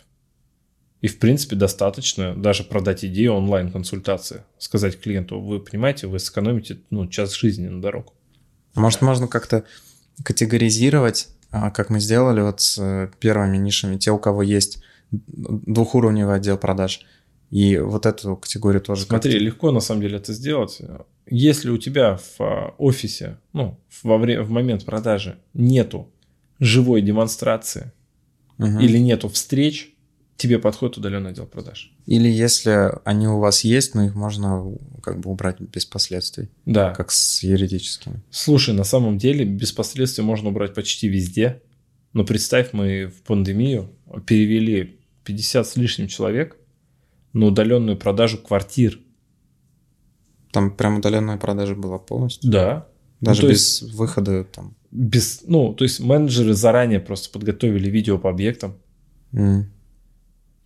И, 1.03 1.09
в 1.09 1.19
принципе, 1.19 1.57
достаточно 1.57 2.35
даже 2.35 2.63
продать 2.63 3.05
идею 3.05 3.35
онлайн-консультации. 3.35 4.45
Сказать 4.59 5.01
клиенту, 5.01 5.41
вы 5.41 5.59
понимаете, 5.59 6.07
вы 6.07 6.21
сэкономите 6.21 6.79
ну, 6.91 7.09
час 7.09 7.35
жизни 7.35 7.67
на 7.67 7.83
дорогу. 7.83 8.15
Может, 8.75 9.03
можно 9.03 9.27
как-то 9.27 9.65
категоризировать, 10.25 11.29
а, 11.51 11.71
как 11.71 11.91
мы 11.91 11.99
сделали 11.99 12.41
вот 12.41 12.61
с 12.61 12.79
э, 12.79 13.11
первыми 13.19 13.57
нишами, 13.57 13.99
те, 13.99 14.13
у 14.13 14.19
кого 14.19 14.43
есть 14.43 14.83
двухуровневый 15.11 16.37
отдел 16.37 16.57
продаж, 16.57 17.05
и 17.53 17.77
вот 17.77 18.07
эту 18.07 18.35
категорию 18.37 18.81
тоже. 18.81 19.05
Смотри, 19.05 19.39
легко 19.39 19.73
на 19.73 19.81
самом 19.81 20.01
деле 20.01 20.17
это 20.17 20.33
сделать. 20.33 20.81
Если 21.29 21.69
у 21.69 21.77
тебя 21.77 22.17
в 22.17 22.41
а, 22.41 22.75
офисе, 22.79 23.37
ну, 23.53 23.79
во 24.03 24.17
время, 24.17 24.43
в 24.43 24.49
момент 24.49 24.87
продажи 24.87 25.37
нету 25.53 26.11
живой 26.61 27.03
демонстрации 27.03 27.93
угу. 28.57 28.79
или 28.79 28.97
нету 28.97 29.29
встреч, 29.29 29.95
тебе 30.39 30.59
подходит 30.59 30.97
удаленный 30.97 31.33
отдел 31.33 31.45
продаж. 31.45 31.93
Или 32.07 32.27
если 32.31 32.91
они 33.05 33.29
у 33.29 33.39
вас 33.39 33.65
есть, 33.65 33.95
но 33.95 34.07
их 34.07 34.15
можно 34.15 34.75
как 35.03 35.21
бы 35.21 35.31
убрать 35.31 35.61
без 35.61 35.85
последствий. 35.85 36.49
Да. 36.65 36.95
Как 36.95 37.11
с 37.11 37.43
юридическими. 37.43 38.23
Слушай, 38.31 38.75
на 38.75 38.85
самом 38.85 39.19
деле 39.19 39.45
без 39.45 39.73
последствий 39.73 40.25
можно 40.25 40.49
убрать 40.49 40.73
почти 40.73 41.07
везде. 41.07 41.61
Но 42.15 42.25
представь, 42.25 42.73
мы 42.73 43.09
в 43.09 43.21
пандемию 43.25 43.91
перевели 44.27 44.99
50 45.25 45.69
с 45.69 45.77
лишним 45.77 46.09
человек 46.09 46.57
на 47.33 47.47
удаленную 47.47 47.97
продажу 47.97 48.39
квартир. 48.39 48.99
Там 50.51 50.71
прям 50.71 50.99
удаленная 50.99 51.39
продажа 51.39 51.75
была 51.75 51.99
полностью? 51.99 52.51
Да. 52.51 52.89
Даже 53.21 53.43
ну, 53.43 53.49
без 53.51 53.83
есть, 53.83 53.95
выхода 53.95 54.45
там? 54.45 54.75
Без, 54.91 55.43
ну, 55.47 55.73
то 55.73 55.85
есть 55.85 56.01
менеджеры 56.01 56.55
заранее 56.55 57.01
просто 57.01 57.31
подготовили 57.31 57.89
видео 57.89 58.19
по 58.19 58.29
объектам. 58.29 58.75
Mm. 59.33 59.65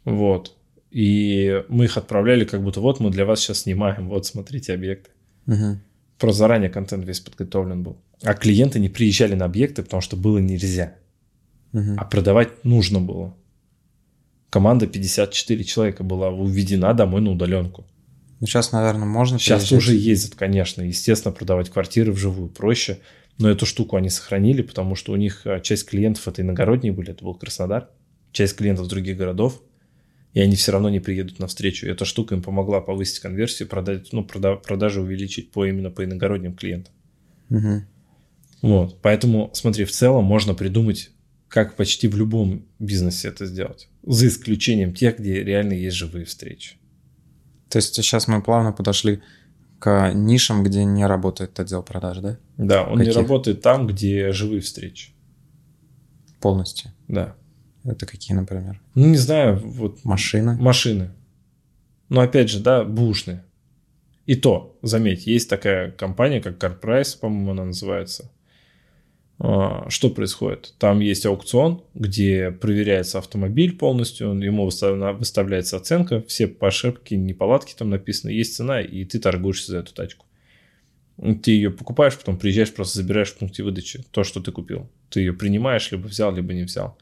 Вот. 0.04 0.56
И 0.90 1.62
мы 1.68 1.84
их 1.84 1.96
отправляли, 1.98 2.44
как 2.44 2.62
будто 2.62 2.80
вот 2.80 3.00
мы 3.00 3.10
для 3.10 3.26
вас 3.26 3.40
сейчас 3.40 3.60
снимаем, 3.60 4.08
вот 4.08 4.24
смотрите 4.24 4.72
объекты. 4.72 5.10
Угу. 5.46 5.78
Просто 6.18 6.38
заранее 6.38 6.70
контент 6.70 7.04
весь 7.04 7.20
подготовлен 7.20 7.82
был. 7.82 7.98
А 8.22 8.32
клиенты 8.34 8.78
не 8.80 8.88
приезжали 8.88 9.34
на 9.34 9.44
объекты, 9.44 9.82
потому 9.82 10.00
что 10.00 10.16
было 10.16 10.38
нельзя. 10.38 10.94
Угу. 11.72 11.96
А 11.98 12.04
продавать 12.06 12.64
нужно 12.64 13.00
было. 13.00 13.36
Команда 14.56 14.86
54 14.86 15.64
человека 15.64 16.02
была 16.02 16.30
уведена 16.30 16.94
домой 16.94 17.20
на 17.20 17.32
удаленку. 17.32 17.86
Ну, 18.40 18.46
сейчас, 18.46 18.72
наверное, 18.72 19.06
можно 19.06 19.38
Сейчас 19.38 19.68
приезжать. 19.68 19.78
уже 19.78 19.94
ездят, 19.96 20.34
конечно. 20.34 20.82
Естественно, 20.82 21.32
продавать 21.32 21.68
квартиры 21.68 22.12
вживую 22.12 22.48
проще. 22.48 23.00
Но 23.38 23.50
эту 23.50 23.66
штуку 23.66 23.96
они 23.96 24.08
сохранили, 24.08 24.62
потому 24.62 24.94
что 24.94 25.12
у 25.12 25.16
них 25.16 25.42
а, 25.44 25.60
часть 25.60 25.86
клиентов 25.86 26.26
это 26.26 26.40
иногородние 26.40 26.92
были, 26.92 27.10
это 27.10 27.22
был 27.22 27.34
Краснодар. 27.34 27.90
Часть 28.32 28.56
клиентов 28.56 28.88
других 28.88 29.16
городов 29.18 29.60
и 30.36 30.40
они 30.40 30.54
все 30.54 30.70
равно 30.72 30.90
не 30.90 31.00
приедут 31.00 31.38
на 31.38 31.46
встречу. 31.46 31.86
Эта 31.86 32.04
штука 32.04 32.34
им 32.34 32.42
помогла 32.42 32.82
повысить 32.82 33.20
конверсию, 33.20 33.68
продать, 33.68 34.12
ну, 34.12 34.22
прода, 34.22 34.56
продажи 34.56 35.00
увеличить 35.00 35.50
по 35.50 35.64
именно 35.64 35.90
по 35.90 36.04
иногородним 36.04 36.54
клиентам. 36.54 36.92
Угу. 37.48 37.82
Вот, 38.60 39.00
поэтому, 39.00 39.50
смотри, 39.54 39.86
в 39.86 39.92
целом 39.92 40.24
можно 40.24 40.54
придумать, 40.54 41.10
как 41.48 41.76
почти 41.76 42.08
в 42.08 42.16
любом 42.16 42.66
бизнесе 42.78 43.28
это 43.28 43.46
сделать, 43.46 43.88
за 44.04 44.28
исключением 44.28 44.94
тех, 44.94 45.18
где 45.18 45.42
реально 45.42 45.74
есть 45.74 45.96
живые 45.96 46.24
встречи. 46.24 46.76
То 47.68 47.78
есть 47.78 47.94
сейчас 47.94 48.28
мы 48.28 48.42
плавно 48.42 48.72
подошли 48.72 49.22
к 49.78 50.12
нишам, 50.14 50.62
где 50.64 50.84
не 50.84 51.06
работает 51.06 51.58
отдел 51.60 51.82
продаж, 51.82 52.18
да? 52.18 52.38
Да, 52.56 52.84
он 52.84 52.98
Каких? 52.98 53.14
не 53.14 53.20
работает 53.20 53.60
там, 53.62 53.86
где 53.86 54.32
живые 54.32 54.60
встречи. 54.60 55.10
Полностью? 56.40 56.90
Да. 57.08 57.36
Это 57.84 58.06
какие, 58.06 58.36
например? 58.36 58.80
Ну, 58.94 59.06
не 59.06 59.16
знаю, 59.16 59.58
вот... 59.58 60.04
Машины? 60.04 60.56
Машины. 60.56 61.10
Но 62.08 62.20
опять 62.20 62.50
же, 62.50 62.60
да, 62.60 62.84
бушные. 62.84 63.44
И 64.26 64.34
то, 64.34 64.76
заметь, 64.82 65.26
есть 65.26 65.48
такая 65.48 65.92
компания, 65.92 66.40
как 66.40 66.62
CarPrice, 66.62 67.18
по-моему, 67.18 67.52
она 67.52 67.64
называется. 67.66 68.30
А, 69.38 69.88
что 69.90 70.10
происходит? 70.10 70.74
Там 70.78 71.00
есть 71.00 71.26
аукцион, 71.26 71.82
где 71.94 72.50
проверяется 72.50 73.18
автомобиль 73.18 73.76
полностью, 73.76 74.32
ему 74.38 74.64
выставляется 74.64 75.76
оценка, 75.76 76.22
все 76.22 76.46
по 76.46 76.68
ошибке, 76.68 77.16
неполадки 77.16 77.74
там 77.76 77.90
написаны, 77.90 78.30
есть 78.30 78.56
цена, 78.56 78.80
и 78.80 79.04
ты 79.04 79.18
торгуешься 79.18 79.72
за 79.72 79.78
эту 79.78 79.94
тачку. 79.94 80.24
Ты 81.42 81.50
ее 81.50 81.70
покупаешь, 81.70 82.16
потом 82.16 82.38
приезжаешь, 82.38 82.72
просто 82.72 82.98
забираешь 82.98 83.30
в 83.30 83.38
пункте 83.38 83.62
выдачи 83.62 84.04
то, 84.10 84.22
что 84.22 84.40
ты 84.40 84.52
купил. 84.52 84.88
Ты 85.08 85.20
ее 85.20 85.32
принимаешь, 85.32 85.90
либо 85.90 86.06
взял, 86.06 86.34
либо 86.34 86.52
не 86.52 86.64
взял 86.64 86.98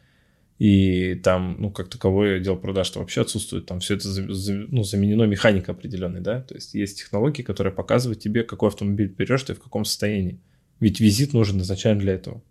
и 0.58 1.16
там, 1.16 1.56
ну, 1.58 1.70
как 1.70 1.88
таковой 1.88 2.36
отдел 2.36 2.56
продаж 2.56 2.90
-то 2.92 3.00
вообще 3.00 3.22
отсутствует, 3.22 3.66
там 3.66 3.80
все 3.80 3.96
это 3.96 4.08
ну, 4.08 4.84
заменено 4.84 5.24
механикой 5.24 5.74
определенной, 5.74 6.20
да, 6.20 6.40
то 6.42 6.54
есть 6.54 6.74
есть 6.74 6.98
технологии, 6.98 7.42
которые 7.42 7.72
показывают 7.72 8.20
тебе, 8.20 8.44
какой 8.44 8.68
автомобиль 8.68 9.08
берешь, 9.08 9.42
ты 9.42 9.54
в 9.54 9.60
каком 9.60 9.84
состоянии, 9.84 10.38
ведь 10.80 11.00
визит 11.00 11.32
нужен 11.32 11.60
изначально 11.60 12.00
для 12.00 12.14
этого. 12.14 12.42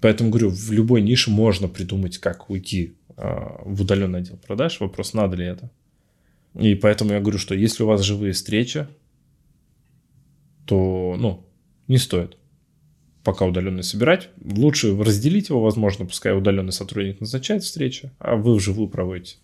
Поэтому, 0.00 0.30
говорю, 0.30 0.50
в 0.50 0.72
любой 0.72 1.02
нише 1.02 1.30
можно 1.30 1.68
придумать, 1.68 2.18
как 2.18 2.50
уйти 2.50 2.96
э, 3.16 3.22
в 3.64 3.82
удаленный 3.82 4.20
отдел 4.20 4.36
продаж, 4.36 4.80
вопрос, 4.80 5.14
надо 5.14 5.36
ли 5.36 5.46
это. 5.46 5.70
И 6.54 6.74
поэтому 6.74 7.12
я 7.12 7.20
говорю, 7.20 7.38
что 7.38 7.54
если 7.54 7.82
у 7.82 7.86
вас 7.86 8.02
живые 8.02 8.32
встречи, 8.32 8.86
то, 10.66 11.16
ну, 11.18 11.46
не 11.88 11.98
стоит 11.98 12.36
пока 13.26 13.44
удаленный 13.44 13.82
собирать. 13.82 14.28
Лучше 14.40 14.96
разделить 14.96 15.48
его, 15.48 15.60
возможно, 15.60 16.06
пускай 16.06 16.32
удаленный 16.38 16.72
сотрудник 16.72 17.20
назначает 17.20 17.64
встречи, 17.64 18.12
а 18.20 18.36
вы 18.36 18.54
вживую 18.54 18.88
проводите. 18.88 19.38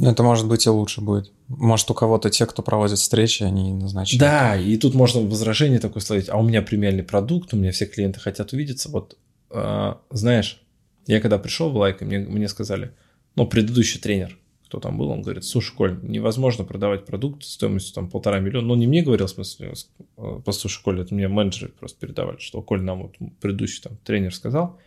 Это 0.00 0.22
может 0.22 0.46
быть 0.46 0.66
и 0.66 0.70
лучше 0.70 1.00
будет. 1.00 1.32
Может, 1.48 1.90
у 1.90 1.94
кого-то 1.94 2.30
те, 2.30 2.46
кто 2.46 2.62
проводит 2.62 2.98
встречи, 2.98 3.42
они 3.42 3.72
назначают. 3.72 4.20
Да, 4.20 4.56
и 4.56 4.76
тут 4.76 4.94
можно 4.94 5.20
возражение 5.20 5.78
такое 5.78 6.02
словить. 6.02 6.28
А 6.28 6.36
у 6.36 6.42
меня 6.42 6.62
премиальный 6.62 7.02
продукт, 7.02 7.54
у 7.54 7.56
меня 7.56 7.72
все 7.72 7.86
клиенты 7.86 8.20
хотят 8.20 8.52
увидеться. 8.52 8.90
Вот, 8.90 9.16
э, 9.50 9.94
знаешь, 10.10 10.62
я 11.06 11.20
когда 11.20 11.38
пришел 11.38 11.70
в 11.70 11.76
лайк, 11.76 12.00
мне, 12.02 12.18
мне 12.18 12.48
сказали, 12.48 12.92
ну, 13.34 13.46
предыдущий 13.46 13.98
тренер, 13.98 14.38
кто 14.66 14.78
там 14.78 14.98
был, 14.98 15.08
он 15.08 15.22
говорит, 15.22 15.44
слушай, 15.44 15.74
Коль, 15.74 15.98
невозможно 16.02 16.64
продавать 16.64 17.06
продукт 17.06 17.42
стоимостью 17.42 17.94
там 17.94 18.10
полтора 18.10 18.38
миллиона. 18.38 18.68
Ну, 18.68 18.74
не 18.74 18.86
мне 18.86 19.02
говорил, 19.02 19.26
в 19.26 19.30
смысле, 19.30 19.72
э, 20.18 20.40
послушай, 20.44 20.82
Коль, 20.82 21.00
это 21.00 21.14
мне 21.14 21.28
менеджеры 21.28 21.72
просто 21.72 21.98
передавали, 21.98 22.38
что 22.38 22.60
Коль 22.60 22.82
нам 22.82 23.04
вот 23.04 23.16
предыдущий 23.40 23.82
там 23.82 23.96
тренер 24.04 24.34
сказал, 24.34 24.78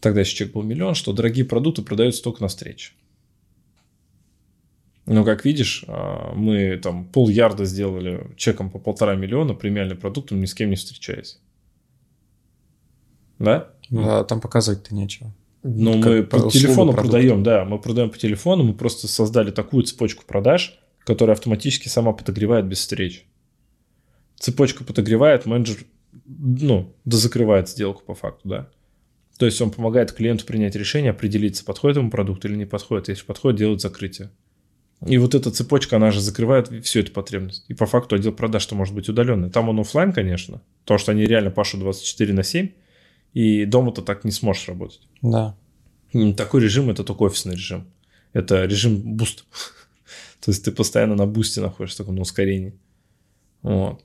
тогда 0.00 0.20
еще 0.20 0.36
чек 0.36 0.52
был 0.52 0.62
миллион, 0.62 0.94
что 0.94 1.12
дорогие 1.12 1.44
продукты 1.44 1.82
продаются 1.82 2.22
только 2.22 2.42
на 2.42 2.48
встрече. 2.48 2.92
Но, 5.12 5.24
как 5.24 5.44
видишь, 5.44 5.84
а, 5.88 6.32
мы 6.34 6.76
там 6.76 7.06
пол 7.06 7.28
ярда 7.28 7.64
сделали 7.64 8.26
чеком 8.36 8.70
по 8.70 8.78
полтора 8.78 9.14
миллиона, 9.14 9.54
премиальный 9.54 9.96
продукт, 9.96 10.30
ни 10.30 10.46
с 10.46 10.54
кем 10.54 10.70
не 10.70 10.76
встречаясь. 10.76 11.40
Да? 13.38 13.70
Да, 13.90 14.24
там 14.24 14.40
показывать-то 14.40 14.94
нечего. 14.94 15.32
Но 15.62 15.94
мы 15.94 16.22
по 16.24 16.50
телефону 16.50 16.92
продаем, 16.92 17.42
да, 17.42 17.64
мы 17.64 17.78
продаем 17.78 18.10
по 18.10 18.18
телефону, 18.18 18.64
мы 18.64 18.74
просто 18.74 19.06
создали 19.06 19.50
такую 19.50 19.84
цепочку 19.84 20.24
продаж, 20.24 20.78
которая 21.04 21.36
автоматически 21.36 21.88
сама 21.88 22.12
подогревает 22.12 22.66
без 22.66 22.78
встреч. 22.78 23.26
Цепочка 24.38 24.82
подогревает, 24.82 25.46
менеджер, 25.46 25.78
ну, 26.26 26.96
дозакрывает 27.04 27.68
сделку 27.68 28.02
по 28.04 28.14
факту, 28.14 28.48
да. 28.48 28.70
То 29.38 29.46
есть 29.46 29.60
он 29.60 29.70
помогает 29.70 30.12
клиенту 30.12 30.46
принять 30.46 30.74
решение, 30.76 31.10
определиться, 31.10 31.64
подходит 31.64 31.96
ему 31.96 32.10
продукт 32.10 32.44
или 32.44 32.54
не 32.54 32.64
подходит. 32.64 33.08
Если 33.08 33.24
подходит, 33.24 33.58
делает 33.58 33.80
закрытие. 33.80 34.30
И 35.06 35.18
вот 35.18 35.34
эта 35.34 35.50
цепочка, 35.50 35.96
она 35.96 36.10
же 36.10 36.20
закрывает 36.20 36.68
всю 36.84 37.00
эту 37.00 37.12
потребность. 37.12 37.64
И 37.68 37.74
по 37.74 37.86
факту 37.86 38.16
отдел 38.16 38.32
продаж, 38.32 38.62
что 38.62 38.74
может 38.74 38.94
быть 38.94 39.08
удаленный. 39.08 39.50
Там 39.50 39.68
он 39.68 39.80
офлайн, 39.80 40.12
конечно, 40.12 40.62
потому 40.82 40.98
что 40.98 41.12
они 41.12 41.24
реально 41.24 41.50
пашут 41.50 41.80
24 41.80 42.32
на 42.32 42.42
7, 42.42 42.68
и 43.34 43.64
дома 43.64 43.92
ты 43.92 44.02
так 44.02 44.24
не 44.24 44.30
сможешь 44.30 44.68
работать. 44.68 45.00
Да. 45.20 45.56
Такой 46.36 46.62
режим 46.62 46.90
это 46.90 47.04
только 47.04 47.22
офисный 47.22 47.54
режим. 47.54 47.86
Это 48.32 48.64
режим 48.64 49.00
boost. 49.16 49.44
То 50.44 50.50
есть 50.50 50.64
ты 50.64 50.70
постоянно 50.70 51.16
на 51.16 51.26
бусте 51.26 51.60
находишься, 51.60 51.98
таком 51.98 52.16
на 52.16 52.22
ускорении. 52.22 52.74
Вот. 53.62 54.04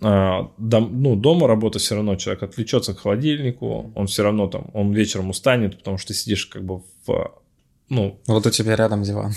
А, 0.00 0.50
дом, 0.58 1.02
ну, 1.02 1.14
дома 1.14 1.46
работа 1.46 1.78
все 1.78 1.94
равно, 1.94 2.16
человек 2.16 2.42
отвлечется 2.42 2.94
к 2.94 2.98
холодильнику, 2.98 3.92
он 3.94 4.06
все 4.06 4.22
равно 4.22 4.48
там, 4.48 4.70
он 4.74 4.92
вечером 4.92 5.30
устанет, 5.30 5.78
потому 5.78 5.98
что 5.98 6.08
ты 6.08 6.14
сидишь 6.14 6.46
как 6.46 6.64
бы 6.64 6.82
в, 7.06 7.32
ну... 7.88 8.18
Вот 8.26 8.46
у 8.46 8.50
тебя 8.50 8.76
рядом 8.76 9.02
диван. 9.02 9.32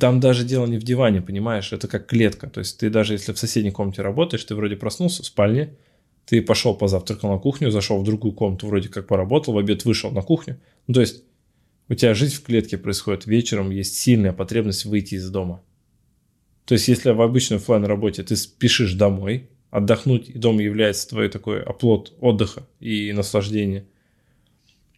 Там 0.00 0.20
даже 0.20 0.44
дело 0.44 0.66
не 0.66 0.78
в 0.78 0.82
диване, 0.82 1.22
понимаешь, 1.22 1.72
это 1.72 1.88
как 1.88 2.06
клетка. 2.06 2.48
То 2.50 2.60
есть 2.60 2.78
ты 2.78 2.90
даже 2.90 3.14
если 3.14 3.32
в 3.32 3.38
соседней 3.38 3.70
комнате 3.70 4.02
работаешь, 4.02 4.44
ты 4.44 4.54
вроде 4.54 4.76
проснулся 4.76 5.22
в 5.22 5.26
спальне, 5.26 5.76
ты 6.26 6.42
пошел 6.42 6.74
позавтракал 6.74 7.32
на 7.32 7.38
кухню, 7.38 7.70
зашел 7.70 7.98
в 7.98 8.04
другую 8.04 8.32
комнату, 8.32 8.66
вроде 8.66 8.90
как 8.90 9.06
поработал, 9.06 9.54
в 9.54 9.58
обед 9.58 9.86
вышел 9.86 10.10
на 10.10 10.20
кухню. 10.20 10.60
Ну, 10.86 10.94
то 10.94 11.00
есть 11.00 11.24
у 11.88 11.94
тебя 11.94 12.12
жизнь 12.12 12.34
в 12.34 12.42
клетке 12.42 12.76
происходит, 12.76 13.24
вечером 13.24 13.70
есть 13.70 13.94
сильная 13.94 14.34
потребность 14.34 14.84
выйти 14.84 15.14
из 15.14 15.30
дома. 15.30 15.62
То 16.66 16.74
есть 16.74 16.86
если 16.86 17.12
в 17.12 17.22
обычной 17.22 17.56
офлайн 17.56 17.86
работе 17.86 18.22
ты 18.22 18.36
спешишь 18.36 18.92
домой, 18.92 19.48
отдохнуть, 19.70 20.28
и 20.28 20.38
дом 20.38 20.58
является 20.58 21.08
твой 21.08 21.30
такой 21.30 21.62
оплот 21.62 22.12
отдыха 22.20 22.66
и 22.78 23.10
наслаждения, 23.12 23.86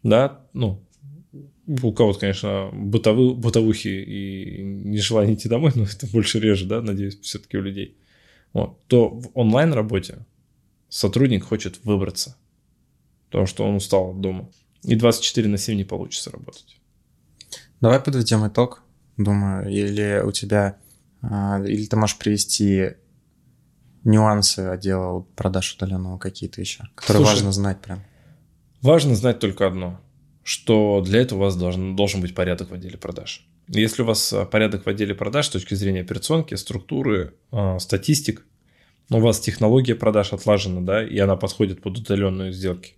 да, 0.03 0.41
ну, 0.53 0.81
у 1.83 1.93
кого-то, 1.93 2.21
конечно, 2.21 2.71
бытовы, 2.73 3.35
бытовухи 3.35 3.89
и 3.89 4.63
нежелание 4.63 5.35
идти 5.35 5.49
домой, 5.49 5.73
но 5.77 5.85
это 5.85 6.07
больше 6.07 6.41
реже, 6.41 6.67
да, 6.67 6.83
надеюсь, 6.83 7.19
все-таки 7.21 7.57
у 7.57 7.63
людей. 7.63 7.97
Вот, 8.53 8.85
то 8.87 9.09
в 9.09 9.31
онлайн-работе 9.35 10.27
сотрудник 10.89 11.45
хочет 11.45 11.85
выбраться, 11.85 12.37
потому 13.27 13.47
что 13.47 13.65
он 13.65 13.77
устал 13.77 14.11
от 14.11 14.21
дома. 14.21 14.51
И 14.83 14.97
24 14.97 15.49
на 15.49 15.59
7 15.59 15.77
не 15.77 15.85
получится 15.85 16.31
работать. 16.31 16.81
Давай 17.81 18.01
подведем 18.01 18.47
итог, 18.49 18.83
думаю, 19.17 19.71
или 19.71 20.21
у 20.25 20.33
тебя, 20.33 20.79
а, 21.23 21.63
или 21.63 21.87
ты 21.87 21.97
можешь 21.97 22.19
привести 22.19 22.95
нюансы 24.03 24.61
отдела 24.61 25.21
продаж 25.37 25.75
удаленного 25.77 26.19
какие-то 26.19 26.61
еще, 26.61 26.89
которые 26.95 27.25
Слушай, 27.25 27.35
важно 27.35 27.53
знать 27.53 27.81
прям. 27.81 28.03
Важно 28.83 29.15
знать 29.15 29.39
только 29.39 29.67
одно, 29.67 30.01
что 30.51 31.01
для 31.01 31.21
этого 31.21 31.39
у 31.39 31.43
вас 31.43 31.57
должен, 31.57 31.95
должен 31.95 32.21
быть 32.21 32.35
порядок 32.35 32.71
в 32.71 32.75
отделе 32.75 32.99
продаж. 32.99 33.47
Если 33.69 34.03
у 34.03 34.05
вас 34.05 34.33
а, 34.33 34.45
порядок 34.45 34.85
в 34.85 34.89
отделе 34.89 35.15
продаж 35.15 35.47
с 35.47 35.51
точки 35.51 35.75
зрения 35.75 36.01
операционки, 36.01 36.57
структуры, 36.57 37.35
э, 37.53 37.79
статистик, 37.79 38.45
у 39.11 39.21
вас 39.21 39.39
технология 39.39 39.95
продаж 39.95 40.33
отлажена, 40.33 40.81
да, 40.81 41.07
и 41.07 41.17
она 41.21 41.37
подходит 41.37 41.81
под 41.81 41.99
удаленные 41.99 42.53
сделки, 42.53 42.95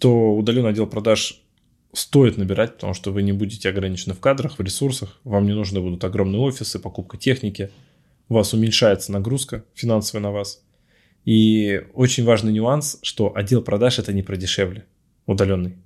то 0.00 0.34
удаленный 0.34 0.68
отдел 0.68 0.86
продаж 0.86 1.40
стоит 1.94 2.36
набирать, 2.36 2.74
потому 2.74 2.92
что 2.92 3.10
вы 3.10 3.22
не 3.22 3.32
будете 3.32 3.70
ограничены 3.70 4.14
в 4.14 4.20
кадрах, 4.20 4.58
в 4.58 4.62
ресурсах, 4.62 5.18
вам 5.24 5.46
не 5.46 5.54
нужны 5.54 5.80
будут 5.80 6.04
огромные 6.04 6.42
офисы, 6.42 6.78
покупка 6.78 7.16
техники, 7.16 7.70
у 8.28 8.34
вас 8.34 8.52
уменьшается 8.52 9.12
нагрузка 9.12 9.64
финансовая 9.72 10.22
на 10.22 10.30
вас. 10.30 10.62
И 11.24 11.86
очень 11.94 12.24
важный 12.24 12.52
нюанс, 12.52 12.98
что 13.00 13.34
отдел 13.34 13.62
продаж 13.62 13.98
это 13.98 14.12
не 14.12 14.22
про 14.22 14.36
дешевле, 14.36 14.84
удаленный. 15.24 15.76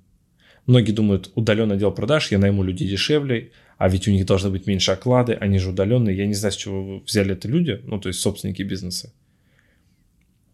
Многие 0.67 0.91
думают, 0.91 1.31
удаленный 1.33 1.75
отдел 1.75 1.91
продаж, 1.91 2.31
я 2.31 2.37
найму 2.37 2.61
людей 2.61 2.87
дешевле, 2.87 3.51
а 3.77 3.89
ведь 3.89 4.07
у 4.07 4.11
них 4.11 4.25
должны 4.25 4.51
быть 4.51 4.67
меньше 4.67 4.91
оклады, 4.91 5.33
они 5.33 5.57
же 5.57 5.71
удаленные. 5.71 6.15
Я 6.15 6.27
не 6.27 6.35
знаю, 6.35 6.51
с 6.51 6.55
чего 6.55 6.83
вы 6.83 6.99
взяли 6.99 7.33
это 7.33 7.47
люди, 7.47 7.81
ну, 7.83 7.99
то 7.99 8.09
есть 8.09 8.19
собственники 8.19 8.61
бизнеса 8.61 9.11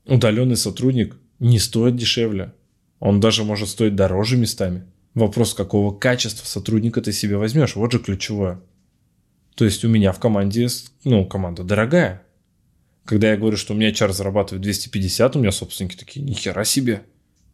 удаленный 0.06 0.58
сотрудник 0.58 1.18
не 1.40 1.60
стоит 1.60 1.96
дешевле. 1.96 2.54
Он 3.00 3.20
даже 3.20 3.44
может 3.44 3.70
стоить 3.70 3.96
дороже 3.96 4.38
местами. 4.38 4.86
Вопрос, 5.14 5.54
какого 5.54 5.96
качества 5.96 6.46
сотрудника 6.46 7.02
ты 7.02 7.12
себе 7.12 7.38
возьмешь, 7.38 7.76
вот 7.76 7.92
же 7.92 8.00
ключевое. 8.00 8.62
То 9.56 9.66
есть 9.66 9.86
у 9.86 9.90
меня 9.90 10.12
в 10.12 10.20
команде, 10.20 10.68
ну, 11.04 11.26
команда 11.26 11.64
дорогая. 11.64 12.24
Когда 13.06 13.32
я 13.32 13.38
говорю, 13.38 13.58
что 13.58 13.74
у 13.74 13.76
меня 13.76 13.92
HR 13.92 14.14
зарабатывает 14.14 14.64
250, 14.64 15.36
у 15.36 15.40
меня 15.40 15.52
собственники 15.52 15.96
такие, 15.96 16.26
нихера 16.26 16.64
себе. 16.64 17.04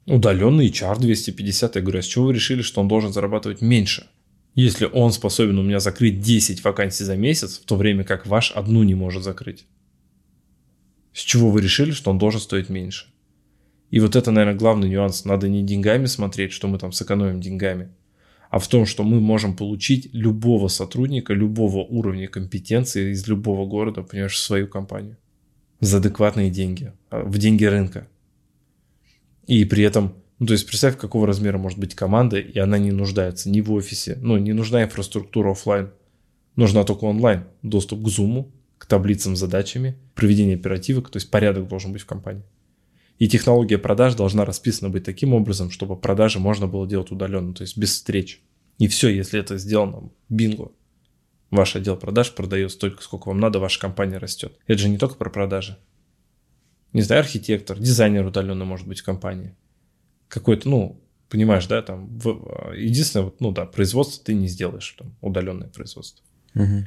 Удаленный 0.09 0.67
HR 0.69 0.99
250, 0.99 1.75
я 1.75 1.81
говорю, 1.81 1.99
а 1.99 2.01
с 2.01 2.05
чего 2.05 2.25
вы 2.25 2.33
решили, 2.33 2.63
что 2.63 2.81
он 2.81 2.87
должен 2.87 3.13
зарабатывать 3.13 3.61
меньше? 3.61 4.07
Если 4.55 4.85
он 4.85 5.11
способен 5.11 5.59
у 5.59 5.63
меня 5.63 5.79
закрыть 5.79 6.19
10 6.19 6.63
вакансий 6.63 7.03
за 7.03 7.15
месяц, 7.15 7.59
в 7.59 7.65
то 7.65 7.75
время 7.75 8.03
как 8.03 8.25
ваш 8.25 8.51
одну 8.51 8.81
не 8.81 8.95
может 8.95 9.23
закрыть. 9.23 9.67
С 11.13 11.19
чего 11.19 11.51
вы 11.51 11.61
решили, 11.61 11.91
что 11.91 12.09
он 12.09 12.17
должен 12.17 12.41
стоить 12.41 12.69
меньше? 12.69 13.05
И 13.91 13.99
вот 13.99 14.15
это, 14.15 14.31
наверное, 14.31 14.57
главный 14.57 14.89
нюанс. 14.89 15.25
Надо 15.25 15.47
не 15.47 15.61
деньгами 15.61 16.07
смотреть, 16.07 16.53
что 16.53 16.67
мы 16.67 16.79
там 16.79 16.91
сэкономим 16.91 17.39
деньгами, 17.39 17.89
а 18.49 18.57
в 18.57 18.67
том, 18.67 18.87
что 18.87 19.03
мы 19.03 19.19
можем 19.19 19.55
получить 19.55 20.09
любого 20.11 20.69
сотрудника, 20.69 21.33
любого 21.33 21.83
уровня 21.83 22.27
компетенции 22.27 23.11
из 23.11 23.27
любого 23.27 23.67
города, 23.67 24.01
понимаешь, 24.01 24.33
в 24.33 24.39
свою 24.39 24.67
компанию. 24.67 25.17
За 25.81 25.97
адекватные 25.97 26.49
деньги, 26.49 26.93
а, 27.11 27.23
в 27.23 27.37
деньги 27.37 27.65
рынка. 27.65 28.07
И 29.47 29.65
при 29.65 29.83
этом, 29.83 30.15
ну 30.39 30.47
то 30.47 30.53
есть 30.53 30.67
представь, 30.67 30.97
какого 30.97 31.27
размера 31.27 31.57
может 31.57 31.79
быть 31.79 31.95
команда, 31.95 32.39
и 32.39 32.57
она 32.59 32.77
не 32.77 32.91
нуждается 32.91 33.49
ни 33.49 33.61
в 33.61 33.71
офисе, 33.71 34.17
ну 34.21 34.37
не 34.37 34.53
нужна 34.53 34.83
инфраструктура 34.83 35.51
офлайн, 35.51 35.91
нужна 36.55 36.83
только 36.83 37.05
онлайн, 37.05 37.45
доступ 37.61 38.03
к 38.03 38.07
Zoom, 38.07 38.51
к 38.77 38.85
таблицам 38.85 39.35
с 39.35 39.39
задачами, 39.39 39.97
проведение 40.15 40.55
оперативок, 40.55 41.09
то 41.09 41.17
есть 41.17 41.29
порядок 41.29 41.67
должен 41.67 41.91
быть 41.91 42.01
в 42.01 42.05
компании. 42.05 42.43
И 43.17 43.27
технология 43.27 43.77
продаж 43.77 44.15
должна 44.15 44.45
расписана 44.45 44.89
быть 44.89 45.03
таким 45.03 45.33
образом, 45.33 45.71
чтобы 45.71 45.97
продажи 45.97 46.39
можно 46.39 46.67
было 46.67 46.87
делать 46.87 47.11
удаленно, 47.11 47.53
то 47.53 47.63
есть 47.63 47.77
без 47.77 47.91
встреч. 47.91 48.41
И 48.77 48.87
все, 48.87 49.09
если 49.09 49.39
это 49.39 49.57
сделано, 49.57 50.09
бинго. 50.29 50.71
Ваш 51.51 51.75
отдел 51.75 51.97
продаж 51.97 52.33
продает 52.33 52.71
столько, 52.71 53.03
сколько 53.03 53.27
вам 53.27 53.39
надо, 53.39 53.59
ваша 53.59 53.79
компания 53.79 54.17
растет. 54.17 54.57
Это 54.67 54.79
же 54.79 54.87
не 54.87 54.97
только 54.97 55.15
про 55.15 55.29
продажи. 55.29 55.77
Не 56.93 57.01
знаю, 57.01 57.21
архитектор, 57.21 57.77
дизайнер 57.77 58.25
удаленно 58.25 58.65
может 58.65 58.87
быть 58.87 59.01
в 59.01 59.03
компании. 59.03 59.55
Какой-то, 60.27 60.69
ну, 60.69 61.01
понимаешь, 61.29 61.67
да, 61.67 61.81
там, 61.81 62.07
в, 62.17 62.73
единственное, 62.75 63.25
вот, 63.25 63.39
ну 63.39 63.51
да, 63.51 63.65
производство 63.65 64.23
ты 64.23 64.33
не 64.33 64.47
сделаешь, 64.47 64.95
там, 64.97 65.15
удаленное 65.21 65.67
производство. 65.67 66.23
Угу. 66.55 66.85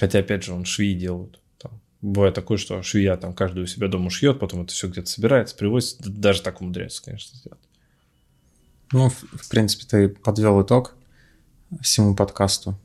Хотя, 0.00 0.18
опять 0.18 0.44
же, 0.44 0.52
он 0.52 0.64
швеи 0.64 0.94
делают. 0.94 1.40
Там, 1.58 1.80
бывает 2.00 2.34
такое, 2.34 2.58
что 2.58 2.82
швея 2.82 3.16
там 3.16 3.34
каждый 3.34 3.62
у 3.62 3.66
себя 3.66 3.88
дома 3.88 4.10
шьет, 4.10 4.40
потом 4.40 4.62
это 4.62 4.72
все 4.72 4.88
где-то 4.88 5.08
собирается, 5.08 5.56
привозит. 5.56 5.98
Даже 6.00 6.42
так 6.42 6.60
умудряется, 6.60 7.02
конечно, 7.04 7.38
сделать. 7.38 7.60
Ну, 8.92 9.08
в 9.10 9.48
принципе, 9.48 9.84
ты 9.86 10.08
подвел 10.08 10.62
итог 10.62 10.94
всему 11.80 12.14
подкасту. 12.14 12.78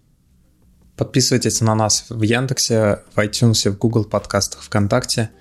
Подписывайтесь 0.95 1.61
на 1.61 1.73
нас 1.75 2.05
в 2.09 2.21
Яндексе, 2.21 3.03
в 3.13 3.17
iTunes, 3.17 3.69
в 3.69 3.77
Google 3.77 4.05
подкастах, 4.05 4.61
ВКонтакте. 4.61 5.31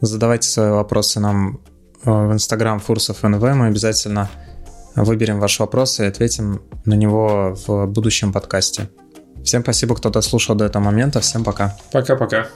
Задавайте 0.00 0.48
свои 0.48 0.70
вопросы 0.70 1.20
нам 1.20 1.60
э, 2.04 2.10
в 2.10 2.32
Instagram 2.32 2.80
Фурсов 2.80 3.22
НВ. 3.22 3.42
Мы 3.42 3.66
обязательно 3.66 4.30
выберем 4.96 5.40
ваш 5.40 5.60
вопрос 5.60 6.00
и 6.00 6.04
ответим 6.04 6.62
на 6.84 6.94
него 6.94 7.56
в 7.66 7.86
будущем 7.86 8.32
подкасте. 8.32 8.88
Всем 9.44 9.62
спасибо, 9.62 9.94
кто 9.94 10.10
дослушал 10.10 10.56
до 10.56 10.64
этого 10.64 10.82
момента. 10.82 11.20
Всем 11.20 11.44
пока. 11.44 11.76
Пока-пока. 11.92 12.46